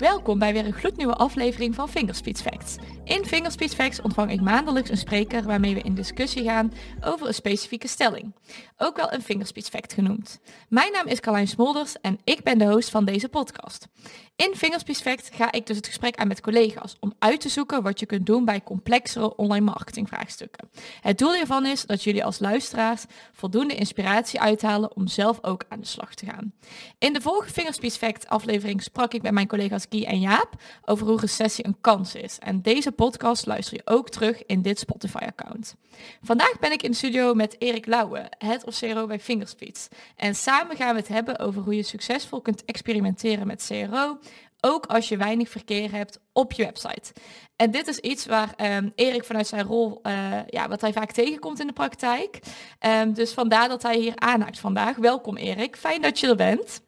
[0.00, 2.76] Welkom bij weer een gloednieuwe aflevering van Fingerspeech Facts.
[3.04, 7.34] In Fingerspeech Facts ontvang ik maandelijks een spreker waarmee we in discussie gaan over een
[7.34, 8.34] specifieke stelling.
[8.76, 10.40] Ook wel een Fingerspeech Fact genoemd.
[10.68, 13.88] Mijn naam is Carlijn Smolders en ik ben de host van deze podcast.
[14.36, 17.82] In Fingerspeech Fact ga ik dus het gesprek aan met collega's om uit te zoeken
[17.82, 20.70] wat je kunt doen bij complexere online marketingvraagstukken.
[21.00, 25.80] Het doel hiervan is dat jullie als luisteraars voldoende inspiratie uithalen om zelf ook aan
[25.80, 26.52] de slag te gaan.
[26.98, 30.54] In de vorige Fingerspeech Fact aflevering sprak ik met mijn collega's En Jaap
[30.84, 32.38] over hoe recessie een kans is.
[32.38, 35.74] En deze podcast luister je ook terug in dit Spotify-account.
[36.22, 39.88] Vandaag ben ik in de studio met Erik Lauwe, Head of CRO bij Fingerspeech.
[40.16, 44.18] En samen gaan we het hebben over hoe je succesvol kunt experimenteren met CRO,
[44.60, 47.12] ook als je weinig verkeer hebt op je website.
[47.56, 50.12] En dit is iets waar um, Erik vanuit zijn rol, uh,
[50.46, 52.38] ja, wat hij vaak tegenkomt in de praktijk.
[52.86, 54.96] Um, dus vandaar dat hij hier aanhaakt vandaag.
[54.96, 56.80] Welkom Erik, fijn dat je er bent.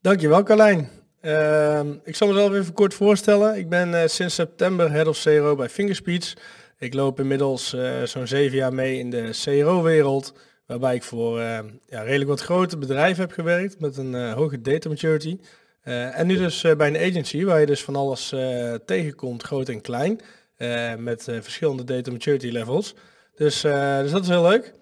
[0.00, 0.95] Dankjewel Carlijn.
[1.26, 3.56] Uh, ik zal mezelf even kort voorstellen.
[3.56, 6.34] Ik ben uh, sinds september Head of CRO bij Fingerspeech.
[6.78, 10.34] Ik loop inmiddels uh, zo'n zeven jaar mee in de CRO-wereld,
[10.66, 15.38] waarbij ik voor ja, redelijk wat grote bedrijven heb gewerkt met een hoge data maturity.
[15.82, 18.34] En nu dus bij een agency waar je dus van alles
[18.84, 20.20] tegenkomt, groot en klein,
[20.98, 22.94] met verschillende data maturity levels.
[23.34, 24.74] Dus, dus dat is heel leuk.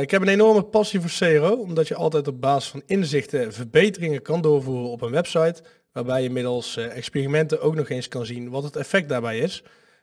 [0.00, 4.22] Ik heb een enorme passie voor CRO, omdat je altijd op basis van inzichten verbeteringen
[4.22, 8.62] kan doorvoeren op een website, waarbij je middels experimenten ook nog eens kan zien wat
[8.62, 9.62] het effect daarbij is.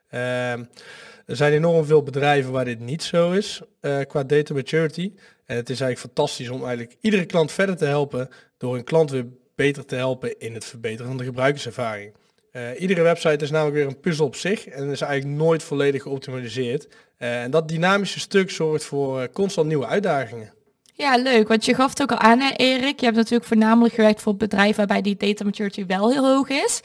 [0.10, 3.62] er zijn enorm veel bedrijven waar dit niet zo is
[4.08, 5.12] qua data maturity.
[5.46, 9.12] En het is eigenlijk fantastisch om eigenlijk iedere klant verder te helpen door een klant
[9.12, 9.26] weer
[9.56, 12.14] beter te helpen in het verbeteren van de gebruikerservaring.
[12.54, 16.02] Uh, iedere website is namelijk weer een puzzel op zich en is eigenlijk nooit volledig
[16.02, 16.88] geoptimaliseerd.
[17.20, 20.54] Uh, en dat dynamische stuk zorgt voor uh, constant nieuwe uitdagingen.
[20.94, 21.48] Ja, leuk.
[21.48, 23.00] Want je gaf het ook al aan, hè, Erik.
[23.00, 26.82] Je hebt natuurlijk voornamelijk gewerkt voor bedrijven waarbij die data maturity wel heel hoog is.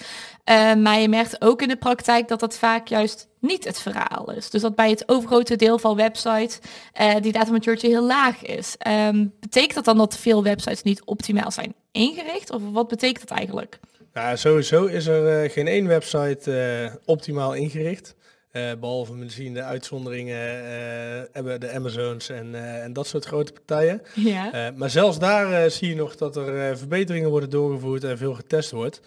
[0.78, 4.50] maar je merkt ook in de praktijk dat dat vaak juist niet het verhaal is.
[4.50, 6.58] Dus dat bij het overgrote deel van websites
[7.20, 8.76] die data maturity heel laag is.
[9.08, 12.50] Um, betekent dat dan dat veel websites niet optimaal zijn ingericht?
[12.50, 13.78] Of wat betekent dat eigenlijk?
[14.14, 18.14] Ja, sowieso is er uh, geen één website uh, optimaal ingericht.
[18.52, 20.36] Uh, behalve misschien de uitzonderingen
[21.32, 24.02] hebben de Amazons en, en dat soort grote partijen.
[24.14, 24.72] Ja.
[24.76, 29.00] maar zelfs daar zie je nog dat er verbeteringen worden doorgevoerd en veel getest wordt.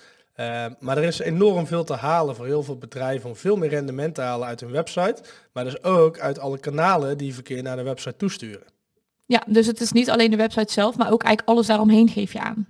[0.80, 4.16] maar er is enorm veel te halen voor heel veel bedrijven om veel meer rendement
[4.16, 5.24] te halen uit hun website.
[5.54, 8.68] Maar dus ook uit alle kanalen die verkeer naar de website toesturen.
[9.26, 12.34] Ja, dus het is niet alleen de website zelf, maar ook eigenlijk alles daaromheen geef
[12.34, 12.68] je aan.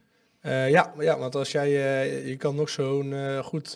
[0.48, 3.76] Uh, ja, ja, want als jij, uh, je kan nog zo'n uh, goed,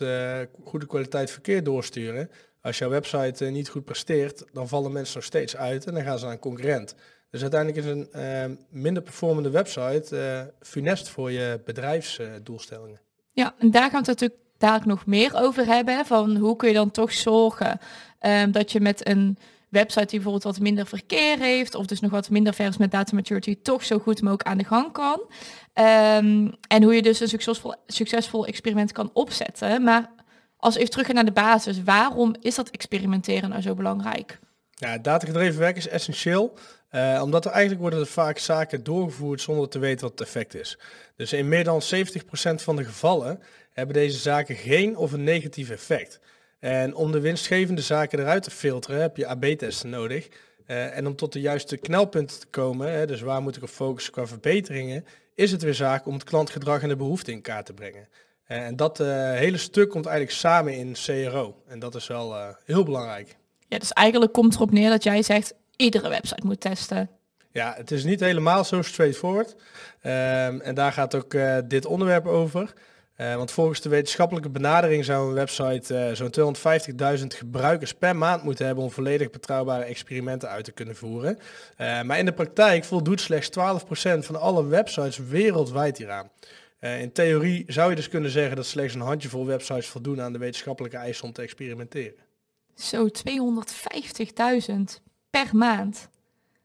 [0.64, 2.30] goede kwaliteit verkeer doorsturen.
[2.60, 6.18] Als jouw website niet goed presteert, dan vallen mensen nog steeds uit en dan gaan
[6.18, 6.94] ze naar een concurrent.
[7.30, 13.00] Dus uiteindelijk is een minder performende website funest voor je bedrijfsdoelstellingen.
[13.32, 16.06] ja, en daar gaan we het natuurlijk daar nog meer over hebben.
[16.06, 17.78] Van hoe kun je dan toch zorgen
[18.18, 19.38] ehm, dat je met een
[19.72, 23.14] website die bijvoorbeeld wat minder verkeer heeft, of dus nog wat minder vers met data
[23.14, 25.20] maturity, toch zo goed mogelijk aan de gang kan.
[25.20, 29.82] Um, en hoe je dus een succesvol, succesvol experiment kan opzetten.
[29.82, 30.10] Maar
[30.56, 34.38] als even terug naar de basis, waarom is dat experimenteren nou zo belangrijk?
[34.70, 36.54] Ja, datagedreven werk is essentieel.
[36.90, 40.54] Uh, omdat er eigenlijk worden er vaak zaken doorgevoerd zonder te weten wat het effect
[40.54, 40.78] is.
[41.16, 41.84] Dus in meer dan 70%
[42.54, 46.20] van de gevallen hebben deze zaken geen of een negatief effect.
[46.62, 50.28] En om de winstgevende zaken eruit te filteren heb je AB-testen nodig.
[50.66, 53.68] Uh, en om tot de juiste knelpunten te komen, hè, dus waar moet ik op
[53.68, 57.66] focussen qua verbeteringen, is het weer zaak om het klantgedrag en de behoefte in kaart
[57.66, 58.08] te brengen.
[58.48, 61.62] Uh, en dat uh, hele stuk komt eigenlijk samen in CRO.
[61.66, 63.36] En dat is wel heel belangrijk.
[63.68, 67.10] Ja, dus eigenlijk komt erop neer dat jij zegt, iedere website moet testen.
[67.50, 69.56] Ja, het is niet helemaal zo straightforward.
[70.00, 71.36] Ehm, en daar gaat ook
[71.68, 72.72] dit onderwerp over.
[73.16, 76.56] Uh, want volgens de wetenschappelijke benadering zou een website uh, zo'n
[77.20, 81.38] 250.000 gebruikers per maand moeten hebben om volledig betrouwbare experimenten uit te kunnen voeren.
[81.38, 83.52] Uh, maar in de praktijk voldoet slechts 12%
[84.18, 86.30] van alle websites wereldwijd hieraan.
[86.80, 90.38] in theorie zou je dus kunnen zeggen dat slechts een handjevol websites voldoen aan de
[90.38, 92.18] wetenschappelijke eisen om te experimenteren.
[92.74, 94.74] Zo 250.000
[95.30, 96.08] per maand.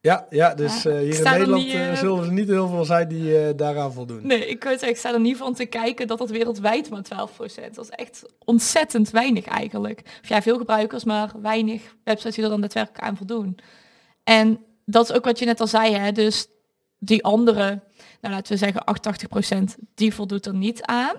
[0.08, 3.08] Ja, ja dus uh, hier in Nederland niet, uh, zullen er niet heel veel zijn
[3.08, 4.28] die uh, daaraan voldoen.
[4.28, 7.44] Nee, ik, weet, ik sta er niet van te kijken dat dat wereldwijd maar 12%
[7.44, 7.56] is.
[7.56, 10.02] Dat is echt ontzettend weinig eigenlijk.
[10.22, 13.58] Of ja, veel gebruikers, maar weinig websites die er dan daadwerkelijk aan voldoen.
[14.24, 16.12] En dat is ook wat je net al zei, hè?
[16.12, 16.48] dus
[17.00, 17.84] die andere,
[18.22, 18.84] nou laten we zeggen
[19.80, 21.16] 88%, die voldoet er niet aan.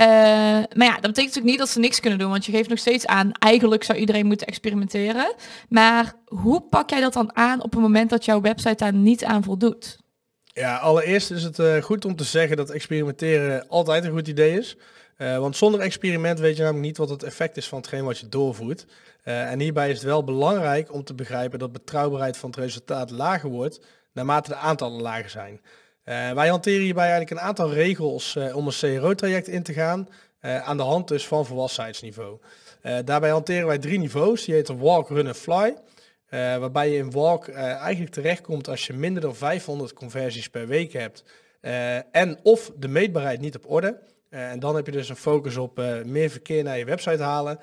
[0.00, 2.68] Uh, maar ja, dat betekent natuurlijk niet dat ze niks kunnen doen, want je geeft
[2.68, 5.34] nog steeds aan, eigenlijk zou iedereen moeten experimenteren.
[5.68, 9.24] Maar hoe pak jij dat dan aan op het moment dat jouw website daar niet
[9.24, 9.98] aan voldoet?
[10.42, 14.58] Ja, allereerst is het uh, goed om te zeggen dat experimenteren altijd een goed idee
[14.58, 14.76] is.
[15.16, 18.28] want zonder experiment weet je namelijk niet wat het effect is van hetgeen wat je
[18.28, 18.86] doorvoert.
[19.22, 23.50] en hierbij is het wel belangrijk om te begrijpen dat betrouwbaarheid van het resultaat lager
[23.50, 23.80] wordt
[24.12, 25.60] naarmate de aantallen lager zijn.
[26.04, 30.08] Wij hanteren hierbij eigenlijk een aantal regels om een CRO-traject in te gaan,
[30.40, 32.38] aan de hand dus van volwassenheidsniveau.
[33.04, 35.76] daarbij hanteren wij drie niveaus, die heten walk, run en fly.
[36.30, 41.24] Waarbij je in Walk eigenlijk terechtkomt als je minder dan 500 conversies per week hebt.
[42.10, 43.98] En of de meetbaarheid niet op orde.
[44.28, 47.58] en dan heb je dus een focus op meer verkeer naar je website halen.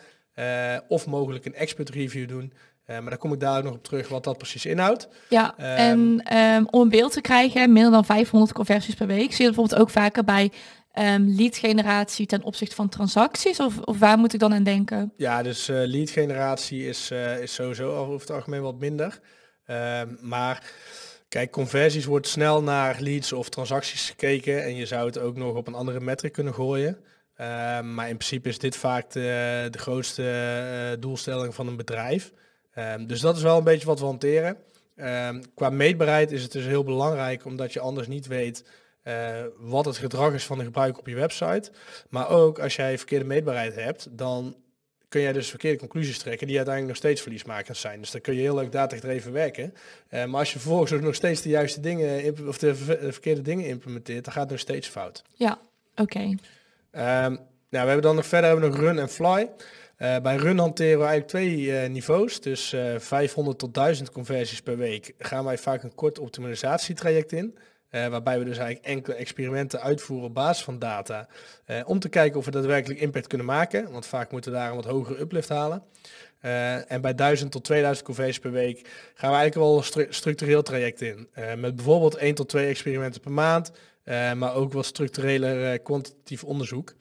[0.87, 2.53] of mogelijk een expert review doen.
[2.87, 5.07] Maar daar kom ik daar nog op terug wat dat precies inhoudt.
[5.29, 9.33] Ja, en um, om een beeld te krijgen, minder dan 500 conversies per week.
[9.33, 10.51] Zie je bijvoorbeeld ook vaker bij
[10.99, 13.59] um, lead generatie ten opzichte van transacties?
[13.59, 15.13] Of, of waar moet ik dan aan denken?
[15.17, 19.19] Ja, dus uh, lead generatie is, uh, is sowieso over het algemeen wat minder.
[20.21, 20.71] Maar
[21.27, 25.55] kijk, conversies wordt snel naar leads of transacties gekeken en je zou het ook nog
[25.55, 26.97] op een andere metric kunnen gooien.
[27.95, 32.31] Maar in principe is dit vaak de, de grootste doelstelling van een bedrijf.
[33.07, 34.57] Dus dat is wel een beetje wat we hanteren.
[35.55, 38.63] qua meetbaarheid is het dus heel belangrijk omdat je anders niet weet
[39.07, 41.71] uh, wat het gedrag is van de gebruiker op je website.
[42.09, 44.55] Maar ook als jij verkeerde meetbaarheid hebt, dan
[45.09, 47.99] kun jij dus verkeerde conclusies trekken die uiteindelijk nog steeds verliesmakend zijn.
[47.99, 49.73] Dus dan kun je heel leuk datagedreven werken.
[50.09, 52.75] Uh, maar als je vervolgens ook nog steeds de juiste dingen of de,
[53.11, 55.23] verkeerde dingen implementeert, dan gaat het nog steeds fout.
[55.33, 55.59] Ja,
[55.95, 56.01] oké.
[56.01, 56.37] Okay.
[56.91, 57.31] Ehm,
[57.69, 59.49] nou, we hebben dan nog verder hebben we nog run en fly.
[59.97, 62.41] Uh, bij run hanteren we eigenlijk twee uh, niveaus.
[62.41, 67.57] Dus 500 tot 1000 conversies per week gaan wij vaak een kort optimalisatietraject in.
[67.89, 71.27] Waarbij we dus eigenlijk enkele experimenten uitvoeren op basis van data.
[71.85, 73.91] Om te kijken of we daadwerkelijk impact kunnen maken.
[73.91, 75.83] Want vaak moeten we daar een wat hogere uplift halen.
[76.87, 78.77] En bij 1000 tot 2000 conversies per week
[79.13, 81.27] gaan we eigenlijk wel een stru structureel traject in.
[81.57, 83.71] met bijvoorbeeld 1 tot 2 experimenten per maand.
[84.35, 86.93] maar ook wat structureler kwantitatief onderzoek.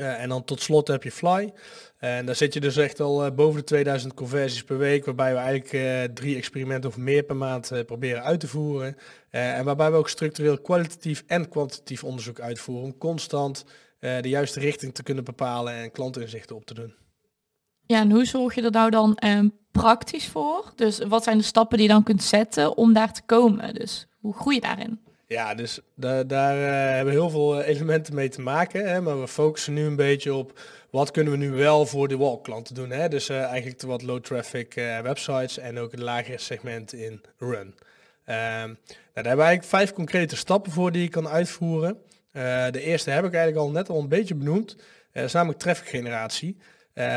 [0.00, 1.52] Uh, en dan tot slot heb je Fly.
[1.98, 5.32] En daar zit je dus echt al uh, boven de 2000 conversies per week, waarbij
[5.32, 8.96] we eigenlijk uh, drie experimenten of meer per maand proberen uit te voeren.
[9.30, 13.64] en waarbij we ook structureel kwalitatief en kwantitatief onderzoek uitvoeren om constant
[13.98, 16.94] de juiste richting te kunnen bepalen en klantinzichten op te doen.
[17.86, 20.72] Ja, en hoe zorg je er nou dan um, praktisch voor?
[20.76, 23.74] Dus wat zijn de stappen die je dan kunt zetten om daar te komen?
[23.74, 25.00] Dus hoe groei je daarin?
[25.32, 28.88] Ja, dus daar, daar uh, hebben heel veel eh, elementen mee te maken.
[28.88, 32.16] Hè, maar we focussen nu een beetje op wat kunnen we nu wel voor de
[32.16, 32.90] wall klanten doen.
[32.90, 33.08] Hè?
[33.08, 37.58] Dus uh, eigenlijk de wat low traffic websites en ook het lagere segment in run.
[37.58, 37.74] Um,
[38.26, 38.76] nou,
[39.12, 41.98] daar hebben we eigenlijk vijf concrete stappen voor die je kan uitvoeren.
[42.70, 44.76] de eerste heb ik eigenlijk al net al een beetje benoemd.
[45.12, 46.56] dat is namelijk traffic generatie.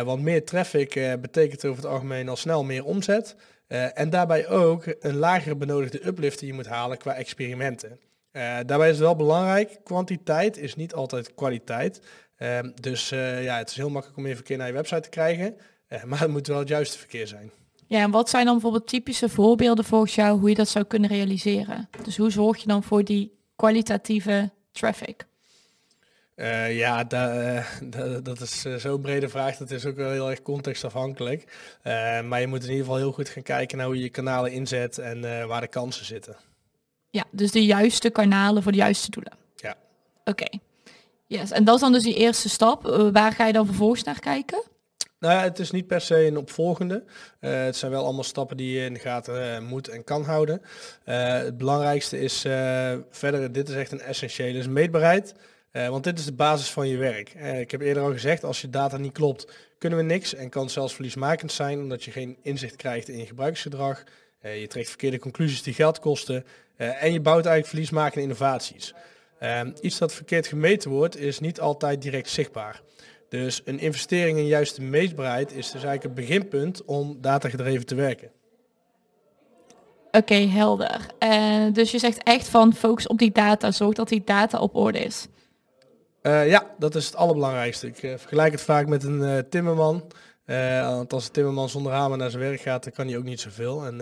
[0.03, 3.35] want meer traffic betekent over het algemeen al snel meer omzet.
[3.67, 7.99] Uh, en daarbij ook een lagere benodigde uplift die je moet halen qua experimenten.
[8.35, 12.01] Uh, daarbij is het wel belangrijk, kwantiteit is niet altijd kwaliteit.
[12.37, 15.09] Uh, dus eh, ja, het is heel makkelijk om meer verkeer naar je website te
[15.09, 15.57] krijgen,
[16.05, 17.51] maar het moet wel het juiste verkeer zijn.
[17.87, 21.09] Ja, en wat zijn dan bijvoorbeeld typische voorbeelden volgens jou hoe je dat zou kunnen
[21.09, 21.89] realiseren?
[22.03, 25.25] Dus hoe zorg je dan voor die kwalitatieve traffic?
[26.35, 29.57] Uh, ja, da, da, dat is uh, zo'n brede vraag.
[29.57, 31.43] Dat is ook wel heel erg contextafhankelijk.
[31.83, 34.09] Uh, maar je moet in ieder geval heel goed gaan kijken naar hoe je je
[34.09, 36.35] kanalen inzet en waar de kansen zitten.
[37.09, 39.33] Ja, dus de juiste kanalen voor de juiste doelen.
[39.55, 39.75] Ja.
[40.23, 40.57] Oké.
[41.27, 41.51] Yes.
[41.51, 42.83] En dat is dan dus die eerste stap.
[43.13, 44.63] waar ga je dan vervolgens naar kijken?
[45.19, 47.03] Nou ja, het is niet per se een opvolgende.
[47.39, 50.61] het zijn wel allemaal stappen die je in de gaten moet en kan houden.
[51.03, 52.41] het belangrijkste is
[53.09, 55.35] verder, dit is echt een essentiële, is meetbaarheid.
[55.75, 57.33] Uh, want dit is de basis van je werk.
[57.37, 60.49] Uh, ik heb eerder al gezegd, als je data niet klopt, kunnen we niks en
[60.49, 64.03] kan zelfs verliesmakend zijn omdat je geen inzicht krijgt in je gebruiksgedrag.
[64.41, 68.93] Uh, je trekt verkeerde conclusies die geld kosten en je bouwt eigenlijk verliesmakende innovaties.
[69.39, 72.81] Ehm, iets dat verkeerd gemeten wordt is niet altijd direct zichtbaar.
[73.29, 78.31] Dus een investering in juiste meetbaarheid is dus eigenlijk het beginpunt om datagedreven te werken.
[80.11, 81.05] Oké, helder.
[81.73, 84.99] dus je zegt echt van focus op die data, zorg dat die data op orde
[84.99, 85.27] is.
[86.25, 87.87] Uh, ja, dat is het allerbelangrijkste.
[87.87, 90.03] Ik uh, vergelijk het vaak met een uh, timmerman.
[90.81, 93.39] want als een timmerman zonder hamer naar zijn werk gaat, dan kan hij ook niet
[93.39, 93.85] zoveel.
[93.85, 93.97] En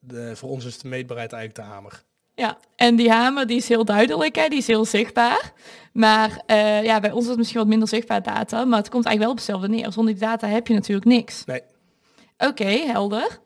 [0.00, 2.02] de, voor ons is de meetbaarheid eigenlijk de hamer.
[2.34, 4.48] Ja, en die hamer die is heel duidelijk, hè?
[4.48, 5.52] die is heel zichtbaar.
[5.92, 6.42] Maar
[6.82, 9.30] ja, bij ons is het misschien wat minder zichtbaar data, maar het komt eigenlijk wel
[9.30, 9.92] op hetzelfde neer.
[9.92, 11.44] Zonder die data heb je natuurlijk niks.
[11.44, 11.62] Nee.
[12.38, 13.40] Oké, helder.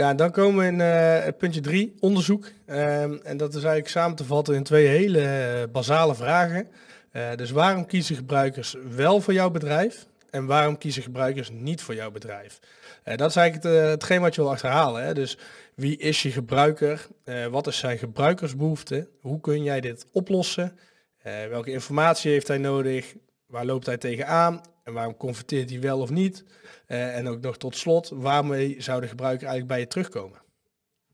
[0.00, 0.80] Ja, dan komen we in
[1.26, 2.50] uh, puntje drie, onderzoek.
[2.66, 6.68] Ehm, en dat is eigenlijk samen te vatten in twee hele uh, basale vragen.
[7.12, 10.06] Uh, dus waarom kiezen gebruikers wel voor jouw bedrijf?
[10.30, 12.58] En waarom kiezen gebruikers niet voor jouw bedrijf?
[13.04, 15.04] dat is eigenlijk het, hetgeen wat je wil achterhalen.
[15.04, 15.14] Hè?
[15.14, 15.38] Dus
[15.74, 17.06] wie is je gebruiker?
[17.50, 19.08] wat is zijn gebruikersbehoefte?
[19.20, 20.78] Hoe kun jij dit oplossen?
[21.22, 23.14] welke informatie heeft hij nodig?
[23.46, 24.60] Waar loopt hij tegenaan?
[24.90, 26.44] En waarom converteert hij wel of niet?
[26.86, 30.38] en ook nog tot slot, waarmee zou de gebruiker eigenlijk bij je terugkomen?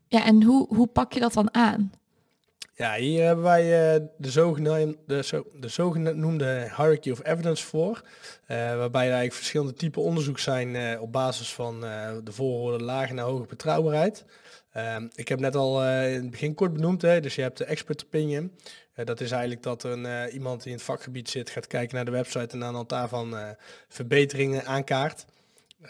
[0.09, 1.93] Ja, en hoe, hoe pak je dat dan aan?
[2.75, 8.03] Ja, hier hebben wij uh, de, zogenaamde, de, zo, de zogenoemde hierarchy of evidence voor.
[8.49, 13.25] Uh, waarbij er eigenlijk verschillende typen onderzoek zijn op basis van de volgorde lage naar
[13.25, 14.25] hoge betrouwbaarheid.
[14.77, 17.65] Ehm, ik heb net al in het begin kort benoemd, hè, dus je hebt de
[17.65, 18.53] expert opinion.
[19.05, 22.11] dat is eigenlijk dat een, iemand die in het vakgebied zit gaat kijken naar de
[22.11, 23.37] website en aan de hand daarvan
[23.89, 25.25] verbeteringen aankaart.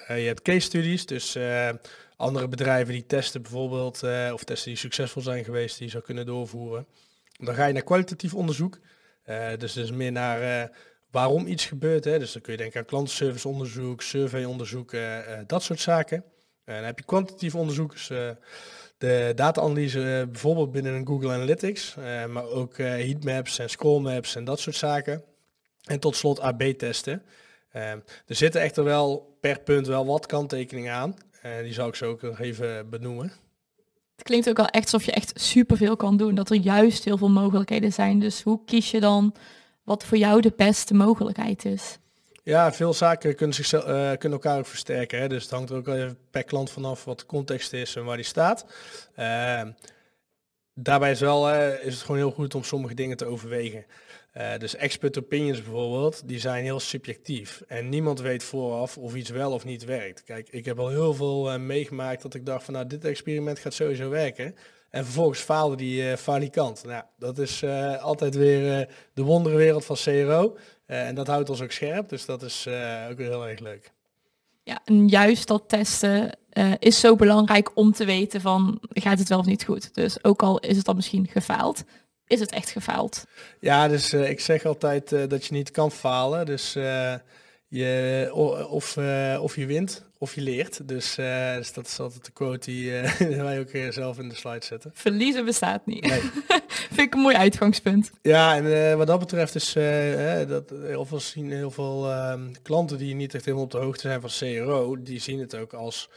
[0.09, 1.39] je hebt case studies, dus
[2.17, 4.03] andere bedrijven die testen bijvoorbeeld,
[4.33, 6.87] of testen die succesvol zijn geweest, die je zou kunnen doorvoeren.
[7.39, 8.79] Dan ga je naar kwalitatief onderzoek.
[9.59, 10.71] Dus dus meer naar
[11.11, 12.05] waarom iets gebeurt.
[12.05, 12.19] Hè.
[12.19, 14.93] Dus dan kun je denken aan klantenserviceonderzoek, surveyonderzoek,
[15.47, 16.25] dat soort zaken.
[16.75, 18.07] Dan heb je kwantitatief onderzoek, dus
[18.99, 21.95] de data-analyse bijvoorbeeld binnen een Google Analytics,
[22.29, 25.23] maar ook heatmaps en scrollmaps en dat soort zaken.
[25.85, 27.23] En tot slot AB-testen.
[27.71, 31.15] er zitten echter wel per punt wel wat kanttekeningen aan.
[31.47, 33.33] Uh, die zou ik zo ook nog even benoemen.
[34.17, 36.35] Het klinkt ook wel echt alsof je echt superveel kan doen.
[36.35, 38.19] Dat er juist heel veel mogelijkheden zijn.
[38.19, 39.35] Dus hoe kies je dan
[39.83, 41.99] wat voor jou de beste mogelijkheid is?
[42.47, 45.19] Ja, veel zaken kunnen, uh, kunnen elkaar ook versterken.
[45.19, 45.29] Hè?
[45.29, 48.17] Dus het hangt er ook even per klant vanaf wat de context is en waar
[48.17, 48.67] die staat.
[49.19, 49.63] Uh,
[50.75, 53.87] daarbij is, wel, is het gewoon heel goed om sommige dingen te overwegen.
[54.59, 57.63] Dus expert opinions bijvoorbeeld, die zijn heel subjectief.
[57.67, 60.23] En niemand weet vooraf of iets wel of niet werkt.
[60.25, 63.75] Kijk, ik heb al heel veel meegemaakt dat ik dacht van nou, dit experiment gaat
[63.75, 64.57] sowieso werken.
[64.91, 66.85] En vervolgens faalde die uh, falikant.
[66.85, 67.65] Nou, dat is
[68.01, 70.57] altijd weer de wonderenwereld van CRO.
[70.87, 72.67] en dat houdt ons ook scherp, dus dat is
[73.11, 73.93] ook weer heel erg leuk.
[74.63, 76.39] Ja, en juist dat testen
[76.79, 79.95] is zo belangrijk om te weten van gaat het wel of niet goed.
[79.95, 81.85] Dus ook al is het dan misschien gefaald,
[82.27, 83.25] is het echt gefaald.
[83.61, 86.47] Ja, dus uh, ik zeg altijd uh, dat je niet kan falen.
[86.47, 87.15] Dus uh,
[87.69, 88.29] je,
[88.69, 88.97] of,
[89.41, 90.89] of je wint of je leert.
[90.89, 92.91] Dus, dus, dat is altijd de quote die
[93.43, 94.91] wij ook zelf in de slide zetten.
[94.95, 96.07] Verliezen bestaat niet.
[96.07, 96.21] Nee.
[96.69, 98.11] Vind ik een mooi uitgangspunt.
[98.23, 99.73] Ja, en wat dat betreft is
[100.49, 104.01] dat heel veel, zien, heel veel ehm, klanten die niet echt helemaal op de hoogte
[104.01, 106.11] zijn van CRO, die zien het ook als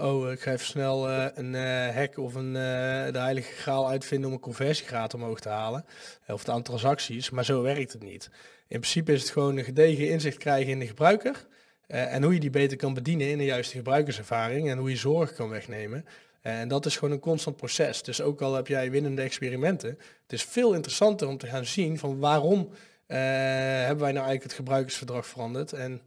[0.00, 1.54] oh, ik ga even snel een
[1.94, 2.52] hack of een,
[3.12, 5.84] de heilige graal uitvinden om een conversiegraad omhoog te halen.
[6.28, 8.30] of het aantal transacties, maar zo werkt het niet.
[8.68, 11.46] In principe is het gewoon een gedegen inzicht krijgen in de gebruiker.
[11.86, 15.32] En hoe je die beter kan bedienen in de juiste gebruikerservaring en hoe je zorg
[15.32, 16.04] kan wegnemen.
[16.40, 18.02] En dat is gewoon een constant proces.
[18.02, 21.98] Dus ook al heb jij winnende experimenten, het is veel interessanter om te gaan zien
[21.98, 22.68] van waarom
[23.06, 26.00] hebben wij nou eigenlijk het gebruikersverdrag veranderd en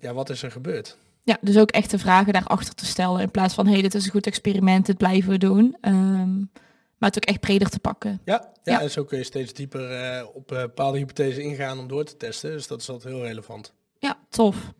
[0.00, 0.96] ja, wat is er gebeurd.
[1.22, 3.20] Ja, dus ook echte vragen daarachter te stellen.
[3.20, 5.76] In plaats van, hé, hey, dit is een goed experiment, dit blijven we doen.
[5.80, 6.50] Um,
[6.98, 8.20] maar het ook echt breder te pakken.
[8.24, 12.04] Ja, ja, en zo kun je steeds dieper uh, op bepaalde hypothesen ingaan om door
[12.04, 12.50] te testen.
[12.50, 13.72] Dus dat is altijd heel relevant.
[14.00, 14.72] Ja, tof.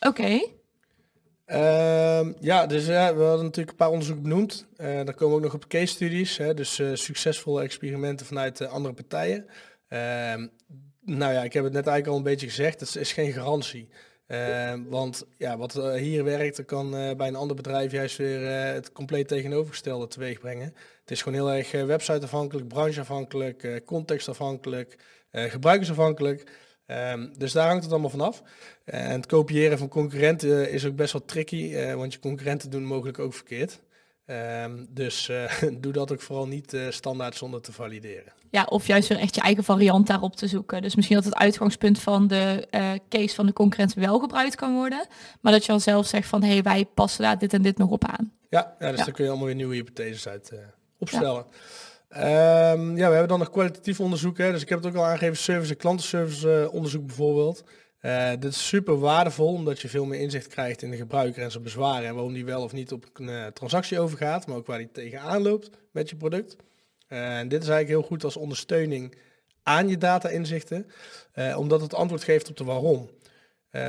[0.00, 0.40] Oké.
[1.46, 4.66] Um, ja, dus we hadden natuurlijk een paar onderzoeken benoemd.
[4.76, 6.36] Uh, daar komen ook nog op case studies.
[6.36, 9.46] Hè, dus succesvolle experimenten vanuit andere partijen.
[9.88, 10.46] Ehm,
[11.00, 12.80] nou ja, ik heb het net eigenlijk al een beetje gezegd.
[12.80, 13.88] Het is geen garantie.
[14.26, 18.92] Ehm, want ja, wat hier werkt, kan uh, bij een ander bedrijf juist weer het
[18.92, 20.74] compleet tegenovergestelde teweeg brengen.
[21.00, 24.98] Het is gewoon heel erg websiteafhankelijk, brancheafhankelijk, contextafhankelijk,
[25.30, 26.50] gebruikersafhankelijk.
[26.86, 28.42] Um, dus daar hangt het allemaal vanaf.
[28.84, 33.18] en het kopiëren van concurrenten is ook best wel tricky, want je concurrenten doen mogelijk
[33.18, 33.82] ook verkeerd.
[34.26, 35.30] Um, dus
[35.80, 38.32] doe dat ook vooral niet standaard zonder te valideren.
[38.50, 40.82] Ja, of juist weer echt je eigen variant daarop te zoeken.
[40.82, 44.74] Dus misschien dat het uitgangspunt van de uh, case van de concurrentie wel gebruikt kan
[44.74, 45.06] worden.
[45.40, 47.78] Maar dat je al zelf zegt van, hé, hey, wij passen daar dit en dit
[47.78, 48.32] nog op aan.
[48.50, 49.04] Ja, ja dus ja.
[49.04, 50.52] dan kun je allemaal weer nieuwe hypotheses uit
[50.98, 51.46] opstellen.
[51.50, 51.56] Ja.
[52.08, 54.38] Um, ja, we hebben dan nog kwalitatief onderzoek.
[54.38, 54.52] Hè.
[54.52, 57.64] Dus ik heb het ook al aangegeven, service en klantenservice onderzoek bijvoorbeeld.
[58.06, 61.50] Uh, dit is super waardevol, omdat je veel meer inzicht krijgt in de gebruiker en
[61.50, 62.08] zijn bezwaren.
[62.08, 64.90] En waarom die wel of niet op een uh, transactie overgaat, maar ook waar die
[64.92, 66.56] tegenaan loopt met je product.
[67.08, 69.18] Eh, en dit is eigenlijk heel goed als ondersteuning
[69.62, 70.86] aan je data-inzichten,
[71.56, 73.10] omdat het antwoord geeft op de waarom.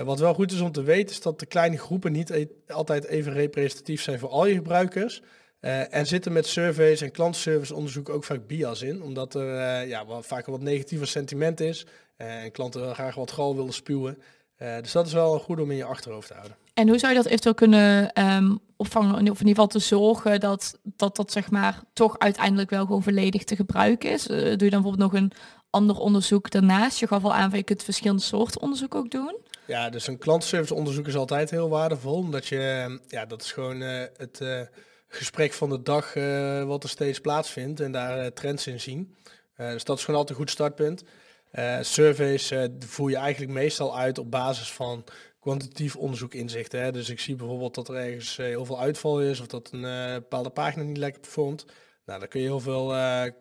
[0.04, 3.06] Wat wel goed is om te weten, is dat de kleine groepen niet e altijd
[3.06, 5.22] even representatief zijn voor al je gebruikers.
[5.60, 10.26] En zitten met surveys en klantservice onderzoek ook vaak bias in, omdat er ja, wat,
[10.26, 11.86] vaak een wat negatiever sentiment is
[12.18, 14.18] en klanten graag wat gal willen spuwen.
[14.58, 16.58] dus dat is wel goed om in je achterhoofd te houden.
[16.78, 20.40] En hoe zou je dat eventueel kunnen um, opvangen, of in ieder geval te zorgen
[20.40, 24.28] dat, dat dat zeg maar toch uiteindelijk wel gewoon volledig te gebruiken is?
[24.28, 25.32] Uh, doe je dan bijvoorbeeld nog een
[25.70, 27.00] ander onderzoek daarnaast?
[27.00, 29.38] Je gaf al aan van je kunt verschillende soorten onderzoek ook doen.
[29.66, 33.52] Ja, dus een klantenservice onderzoek is altijd heel waardevol, omdat je, ehm, ja, dat is
[33.52, 34.62] gewoon uh, het uh,
[35.08, 36.14] gesprek van de dag
[36.66, 39.16] wat er steeds plaatsvindt en daar trends in zien.
[39.56, 41.04] dus dat is gewoon altijd een goed startpunt.
[41.82, 45.04] surveys voer je eigenlijk meestal uit op basis van
[45.40, 46.82] kwantitatief onderzoek inzichten.
[46.82, 46.92] Hè.
[46.92, 49.82] Dus ik zie bijvoorbeeld dat er ergens heel veel uitval is of dat een
[50.14, 51.66] bepaalde pagina niet lekker performt.
[52.06, 52.96] Nou, dan kun je heel veel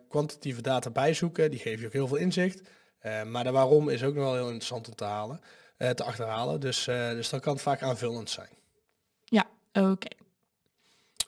[0.09, 1.51] kwantitatieve data bijzoeken.
[1.51, 2.61] Die geven je ook heel veel inzicht.
[3.25, 5.41] maar de waarom is ook nog wel heel interessant om te halen,
[5.77, 6.59] te achterhalen.
[6.59, 8.49] Dus, dus dan kan vaak aanvullend zijn.
[9.23, 10.07] Ja, oké.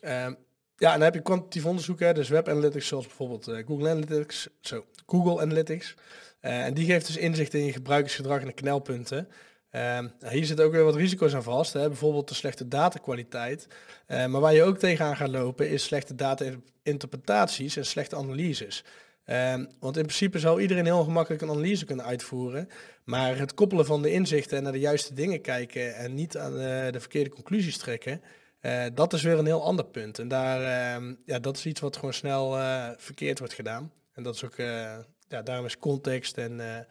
[0.01, 0.33] Ehm,
[0.75, 3.89] ja, en dan heb je kwantitatief onderzoek, hè, dus web analytics zoals bijvoorbeeld uh, Google
[3.89, 4.47] Analytics.
[4.61, 5.95] Zo, Google Analytics.
[6.41, 9.27] Uh, en die geeft dus inzicht in je gebruikersgedrag en de knelpunten.
[9.71, 13.67] Uh, hier zitten ook weer wat risico's aan vast, hè, bijvoorbeeld de slechte datakwaliteit.
[14.07, 18.83] Uh, maar waar je ook tegenaan gaat lopen is slechte data-interpretaties en slechte analyses.
[19.25, 22.69] Ehm, want in principe zou iedereen heel gemakkelijk een analyse kunnen uitvoeren.
[23.03, 26.53] Maar het koppelen van de inzichten en naar de juiste dingen kijken en niet aan
[26.91, 28.21] de verkeerde conclusies trekken,
[28.61, 30.19] uh, dat is weer een heel ander punt.
[30.19, 30.59] En daar,
[31.01, 33.91] uh, ja, dat is iets wat gewoon snel uh, verkeerd wordt gedaan.
[34.13, 34.97] En dat is ook, eh,
[35.27, 36.85] ja, daarom is context en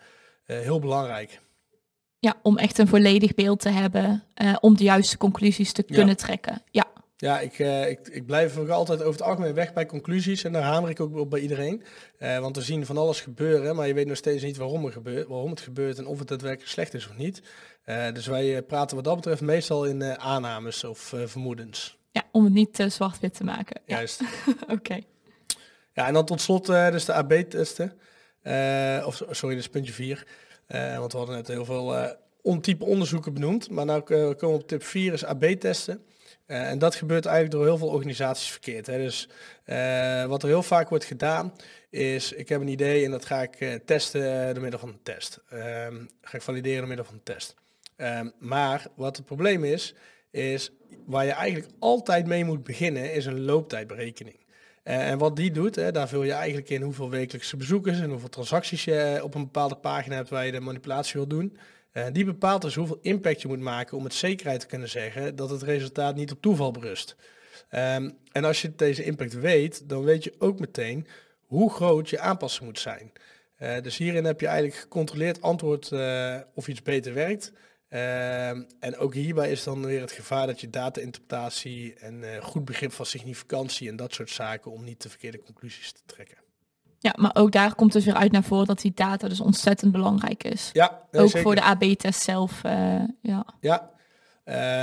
[0.44, 1.40] heel belangrijk.
[2.18, 4.24] Ja, om echt een volledig beeld te hebben,
[4.60, 6.62] om de juiste conclusies te kunnen trekken.
[6.70, 6.86] Ja.
[7.20, 10.52] Ja, ik, uh, ik, ik blijf ook altijd over het algemeen weg bij conclusies en
[10.52, 11.82] daar hamer ik ook op bij iedereen.
[12.18, 14.92] Uh, want we zien van alles gebeuren, maar je weet nog steeds niet waarom, er
[14.92, 17.42] gebeurt, waarom het gebeurt en of het daadwerkelijk slecht is of niet.
[17.86, 21.98] Uh, dus wij praten wat dat betreft meestal in aannames of vermoedens.
[22.10, 23.80] Ja, om het niet te zwart-wit te maken.
[23.86, 24.20] Juist.
[24.76, 25.00] Oké.
[25.92, 27.92] Ja, en dan tot slot dus de AB-testen.
[29.06, 30.26] of sorry, dus puntje 4.
[30.98, 33.70] want we hadden net heel veel ontype onderzoeken benoemd.
[33.70, 36.02] Maar nou komen we op tip 4 is AB-testen.
[36.48, 38.86] Uh, en dat gebeurt eigenlijk door heel veel organisaties verkeerd.
[38.86, 38.98] Hè.
[38.98, 39.28] Dus
[39.66, 41.52] uh, wat er heel vaak wordt gedaan
[41.90, 45.02] is, ik heb een idee en dat ga ik uh, testen door middel van een
[45.02, 45.40] test.
[45.52, 47.54] Um, ga ik valideren door middel van een test.
[47.96, 49.94] Um, maar wat het probleem is,
[50.30, 50.70] is
[51.06, 54.36] waar je eigenlijk altijd mee moet beginnen, is een looptijdberekening.
[54.82, 58.28] en wat die doet, hè, daar vul je eigenlijk in hoeveel wekelijkse bezoekers en hoeveel
[58.28, 61.58] transacties je op een bepaalde pagina hebt waar je de manipulatie wil doen.
[61.98, 65.36] Uh, die bepaalt dus hoeveel impact je moet maken om met zekerheid te kunnen zeggen
[65.36, 67.16] dat het resultaat niet op toeval berust.
[67.70, 71.06] Um, en als je deze impact weet, dan weet je ook meteen
[71.46, 73.12] hoe groot je aanpassing moet zijn.
[73.58, 77.52] Uh, dus hierin heb je eigenlijk gecontroleerd antwoord uh, of iets beter werkt.
[77.88, 82.92] Ehm, en ook hierbij is dan weer het gevaar dat je data-interpretatie en goed begrip
[82.92, 86.47] van significantie en dat soort zaken om niet de verkeerde conclusies te trekken.
[87.00, 89.92] Ja, maar ook daar komt dus weer uit naar voren dat die data dus ontzettend
[89.92, 90.70] belangrijk is.
[90.72, 92.62] Ja, ook voor de AB-test zelf.
[92.64, 93.46] Uh, ja.
[93.60, 93.90] ja.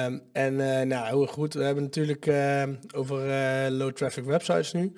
[0.06, 1.54] Um, en uh, nou, heel goed.
[1.54, 2.64] We hebben natuurlijk uh,
[2.96, 3.20] over
[3.72, 4.94] low traffic websites nu.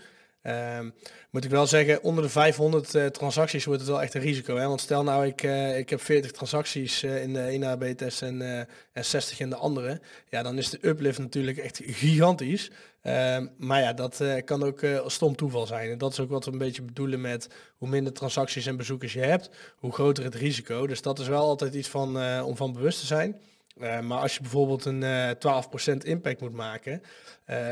[0.78, 0.94] Um,
[1.32, 4.56] moet ik wel zeggen, onder de 500 uh, transacties wordt het wel echt een risico.
[4.56, 4.68] Hè?
[4.68, 5.42] Want stel nou, ik,
[5.78, 10.02] ik heb 40 transacties in de ene AB-test en, en 60 in de andere.
[10.30, 12.72] Ja, dan is de uplift natuurlijk echt gigantisch.
[13.08, 15.92] Ehm, maar ja, dat kan ook stom toeval zijn.
[15.92, 19.14] En dat is ook wat we een beetje bedoelen met hoe minder transacties en bezoekers
[19.14, 20.88] je hebt, hoe groter het risico.
[20.88, 23.42] Dus dat is wel altijd iets van, om van bewust te zijn.
[23.78, 27.02] maar als je bijvoorbeeld een 12% impact moet maken,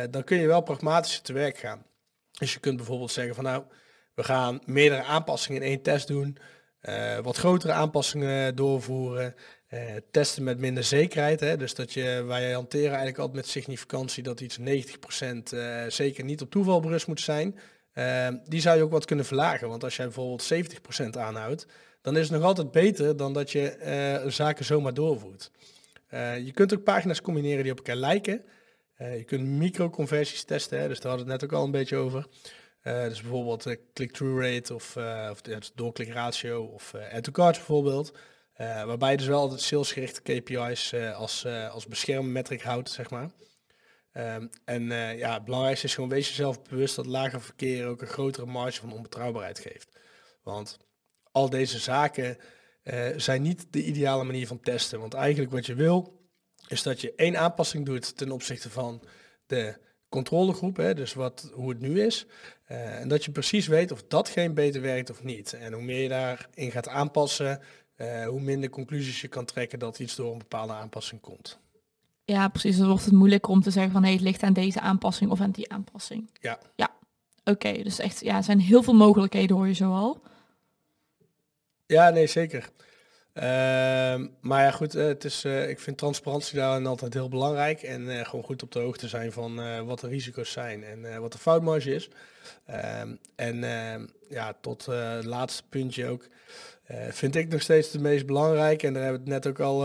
[0.09, 1.85] dan kun je wel pragmatisch te werk gaan.
[2.31, 3.63] Dus je kunt bijvoorbeeld zeggen van nou,
[4.13, 6.37] we gaan meerdere aanpassingen in één test doen,
[7.21, 9.35] wat grotere aanpassingen doorvoeren,
[9.73, 9.80] uh,
[10.12, 11.39] testen met minder zekerheid.
[11.39, 11.58] Hè?
[11.58, 16.23] Dus dat je, wij hanteren eigenlijk altijd met significantie dat iets 90% uh, eh, zeker
[16.23, 17.60] niet op toeval berust moet zijn.
[18.47, 20.54] die zou je ook wat kunnen verlagen, want als jij bijvoorbeeld
[21.06, 21.67] 70% aanhoudt,
[22.01, 25.51] dan is het nog altijd beter dan dat je zaken zomaar doorvoert.
[26.45, 28.41] je kunt ook pagina's combineren die op elkaar lijken.
[28.97, 31.97] Je kunt microconversies testen, hè, dus daar hadden we het net ook al een beetje
[31.97, 32.25] over.
[32.84, 34.97] Dus bijvoorbeeld click-through rate of,
[35.32, 38.13] of de doorklikratio of add to cards bijvoorbeeld.
[38.57, 43.29] Waarbij je dus wel altijd salesgerichte KPI's als, als beschermmetric houdt, zeg maar.
[44.13, 44.83] Um, en
[45.17, 48.79] ja, het belangrijkste is gewoon wees jezelf bewust dat lager verkeer ook een grotere marge
[48.79, 49.89] van onbetrouwbaarheid geeft.
[50.43, 50.77] Want
[51.31, 52.37] al deze zaken
[53.15, 54.99] zijn niet de ideale manier van testen.
[54.99, 56.19] Want eigenlijk wat je wil
[56.67, 59.03] is dat je één aanpassing doet ten opzichte van
[59.45, 59.77] de
[60.09, 62.25] controlegroep, hè, dus wat, hoe het nu is.
[62.71, 65.53] Uh, en dat je precies weet of datgene beter werkt of niet.
[65.53, 67.61] En hoe meer je daarin gaat aanpassen,
[67.97, 71.60] uh, hoe minder conclusies je kan trekken dat iets door een bepaalde aanpassing komt.
[72.25, 72.77] Ja, precies.
[72.77, 75.41] Dan wordt het moeilijker om te zeggen van hey, het ligt aan deze aanpassing of
[75.41, 76.29] aan die aanpassing.
[76.41, 76.60] Ja.
[76.75, 76.89] Ja,
[77.43, 77.84] oké.
[77.84, 80.21] dus echt, ja, er zijn heel veel mogelijkheden hoor je zo al.
[81.86, 82.69] Ja, nee, zeker.
[83.35, 87.81] Ehm, maar ja, goed, uh, het is, uh, ik vind transparantie daarin altijd heel belangrijk.
[87.81, 91.31] En uh, gewoon goed op de hoogte zijn van wat de risico's zijn en wat
[91.31, 92.09] de foutmarge is.
[93.01, 96.27] Um, en ehm, ja, tot het laatste puntje ook.
[97.09, 98.87] vind ik nog steeds de meest belangrijke.
[98.87, 99.79] En daar hebben we het net ook al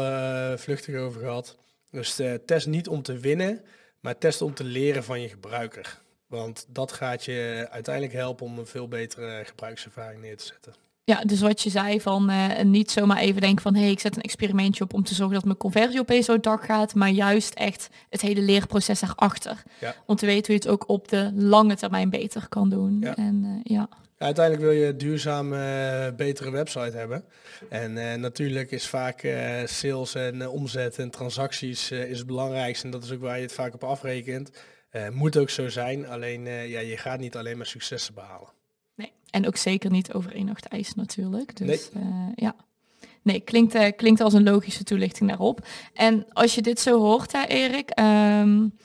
[0.58, 1.56] vluchtig over gehad.
[1.90, 3.64] Dus test niet om te winnen,
[4.00, 6.00] maar test om te leren van je gebruiker.
[6.26, 10.89] Want dat gaat je uiteindelijk helpen om een veel betere gebruikservaring neer te zetten.
[11.10, 14.00] Ja, dus wat je zei van uh, niet zomaar even denken van hé, hey, ik
[14.00, 17.08] zet een experimentje op om te zorgen dat mijn conversie opeens zo dak gaat, maar
[17.08, 19.62] juist echt het hele leerproces erachter.
[19.80, 19.94] Ja.
[20.06, 22.96] Om te weten hoe je het ook op de lange termijn beter kan doen.
[23.00, 23.16] Ja.
[23.16, 23.88] En, uh, ja.
[24.18, 24.24] ja.
[24.24, 27.24] uiteindelijk wil je duurzaam uh, betere website hebben.
[27.68, 29.28] En natuurlijk is vaak
[29.64, 33.52] sales en omzet en transacties is het belangrijkste en dat is ook waar je het
[33.52, 34.50] vaak op afrekent.
[35.12, 38.58] moet ook zo zijn, alleen ja, je gaat niet alleen maar successen behalen.
[39.30, 41.56] En ook zeker niet over één nacht ijs natuurlijk.
[41.56, 42.04] Dus nee.
[42.04, 42.54] Uh, ja.
[43.22, 45.66] Nee, klinkt, uh, klinkt als een logische toelichting daarop.
[45.94, 48.76] En als je dit zo hoort, hè, Erik, um,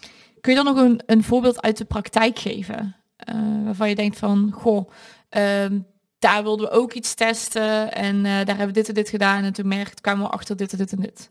[0.42, 2.96] kun je dan nog een, een voorbeeld uit de praktijk geven?
[3.30, 4.90] Uh, waarvan je denkt van, goh,
[5.30, 5.86] um,
[6.20, 9.54] daar wilden we ook iets testen en daar hebben we dit en dit gedaan en
[9.54, 11.30] toen merkt, kwamen we achter dit en dit en dit.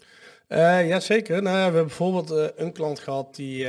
[0.88, 1.42] ja, zeker.
[1.42, 3.68] Nou, we hebben bijvoorbeeld een klant gehad die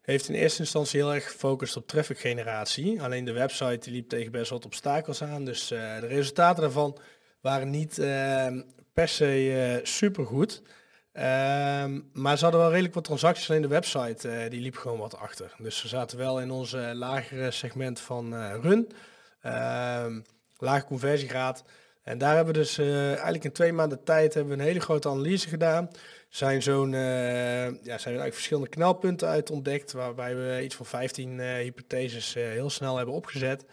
[0.00, 3.02] heeft in eerste instantie heel erg gefocust op traffic generatie.
[3.02, 5.44] Alleen de website liep tegen best wat obstakels aan.
[5.44, 6.98] Dus uh, de resultaten daarvan
[7.40, 8.46] waren niet uh,
[8.92, 10.62] per se uh, super goed.
[11.12, 13.50] Ehm, maar ze hadden wel redelijk wat transacties.
[13.50, 15.54] Alleen de website die liep gewoon wat achter.
[15.58, 18.92] Dus we zaten wel in onze lagere segment van run.
[19.40, 20.20] Ehm,
[20.58, 21.64] lage conversiegraad.
[22.02, 25.08] En daar hebben we dus eigenlijk in twee maanden tijd hebben we een hele grote
[25.08, 25.90] analyse gedaan
[26.30, 31.38] zijn zo'n uh, ja, zijn eigenlijk verschillende knelpunten uit ontdekt, waarbij we iets van 15
[31.38, 33.64] uh, eh, hypotheses heel snel hebben opgezet.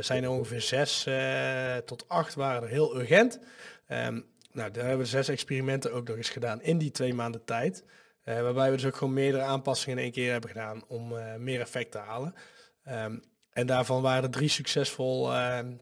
[0.00, 1.08] zijn er ongeveer zes
[1.84, 3.38] tot acht waren er heel urgent.
[3.88, 7.44] Um, nou, daar hebben we zes experimenten ook nog eens gedaan in die twee maanden
[7.44, 7.84] tijd.
[8.24, 11.90] waarbij we dus ook gewoon meerdere aanpassingen in één keer hebben gedaan om meer effect
[11.90, 12.34] te halen.
[12.88, 15.72] Um, en daarvan waren er drie succesvol ehm,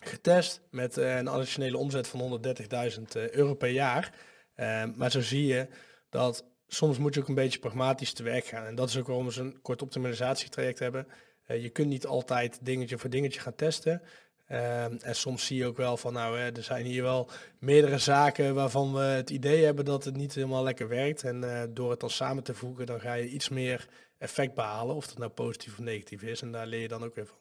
[0.00, 4.14] getest met een additionele omzet van 130.000 euro per jaar.
[4.54, 5.66] Ehm, maar zo zie je
[6.08, 8.66] dat soms moet je ook een beetje pragmatisch te werk gaan.
[8.66, 11.06] En dat is ook waarom we zo'n kort optimalisatietraject hebben.
[11.48, 14.02] Uh, je kunt niet altijd dingetje voor dingetje gaan testen.
[14.46, 17.98] Ehm, en soms zie je ook wel van, nou, hè, er zijn hier wel meerdere
[17.98, 21.22] zaken waarvan we het idee hebben dat het niet helemaal lekker werkt.
[21.22, 25.06] En door het dan samen te voegen, dan ga je iets meer effect behalen, of
[25.06, 26.42] dat nou positief of negatief is.
[26.42, 27.38] En daar leer je dan ook weer van.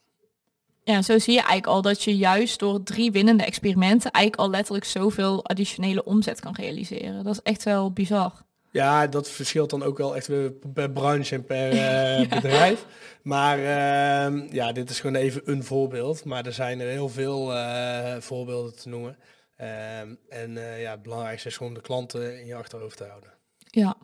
[0.90, 4.50] Ja, zo zie je eigenlijk al dat je juist door drie winnende experimenten eigenlijk al
[4.50, 7.24] letterlijk zoveel additionele omzet kan realiseren.
[7.24, 8.34] Dat is echt wel bizar.
[8.72, 10.30] Ja, dat verschilt dan ook wel echt
[10.74, 11.74] per branche en per
[12.22, 12.86] uh, bedrijf.
[13.22, 16.26] Maar uh, ja, dit is gewoon even een voorbeeld.
[16.26, 19.18] Maar er zijn er heel veel uh, voorbeelden te noemen.
[19.56, 23.34] Ehm, en eh, ja, het belangrijkste is gewoon de klanten in je achterhoofd te houden.
[23.58, 23.98] Ja,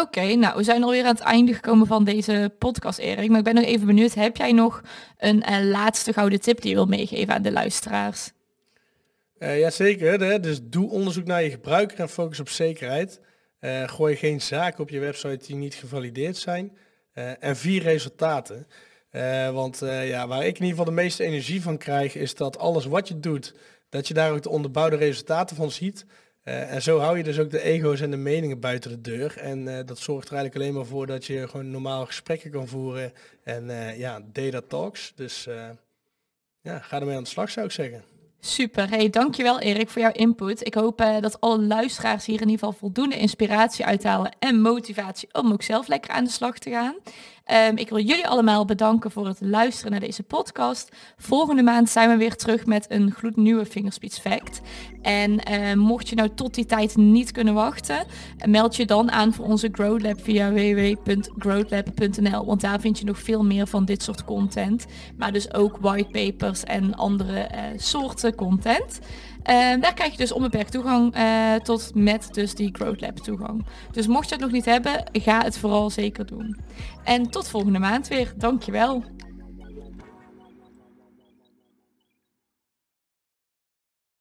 [0.00, 3.28] Oké, nou we zijn alweer aan het einde gekomen van deze podcast, Erik.
[3.28, 4.80] Maar ik ben nog even benieuwd, heb jij nog
[5.18, 8.32] een uh, laatste gouden tip die je wil meegeven aan de luisteraars?
[9.38, 13.20] Uh, Jazeker, dus doe onderzoek naar je gebruiker en focus op zekerheid.
[13.60, 16.76] Uh, gooi geen zaken op je website die niet gevalideerd zijn.
[17.38, 18.66] en vier resultaten.
[19.52, 22.84] want ja, waar ik in ieder geval de meeste energie van krijg, is dat alles
[22.84, 23.54] wat je doet,
[23.88, 26.04] dat je daar ook de onderbouwde resultaten van ziet.
[26.44, 29.38] Uh, en zo hou je dus ook de ego's en de meningen buiten de deur.
[29.38, 32.68] En uh, dat zorgt er eigenlijk alleen maar voor dat je gewoon normaal gesprekken kan
[32.68, 33.12] voeren.
[33.44, 35.12] En uh, ja, data talks.
[35.14, 35.48] Dus
[36.60, 38.04] ja, ga ermee aan de slag zou ik zeggen.
[38.40, 40.66] Super, hey, dankjewel Erik voor jouw input.
[40.66, 45.52] Ik hoop dat alle luisteraars hier in ieder geval voldoende inspiratie uithalen en motivatie om
[45.52, 46.94] ook zelf lekker aan de slag te gaan.
[47.50, 50.88] Um, ik wil jullie allemaal bedanken voor het luisteren naar deze podcast.
[51.16, 54.60] Volgende maand zijn we weer terug met een gloednieuwe Fingerspeech Fact.
[55.02, 58.06] En uh, mocht je nou tot die tijd niet kunnen wachten,
[58.46, 62.44] meld je dan aan voor onze Growth Lab via www.growthlab.nl.
[62.46, 64.86] Want daar vind je nog veel meer van dit soort content.
[65.16, 69.00] Maar dus ook whitepapers en andere uh, soorten content.
[69.50, 73.66] Uh, daar krijg je dus onbeperkt toegang uh, tot met dus die Growth Lab toegang.
[73.92, 76.56] Dus mocht je het nog niet hebben, ga het vooral zeker doen.
[77.04, 78.32] En tot volgende maand weer.
[78.36, 79.04] Dankjewel.